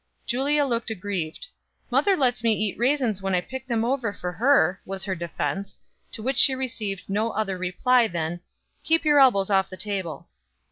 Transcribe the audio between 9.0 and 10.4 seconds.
your elbows off the table."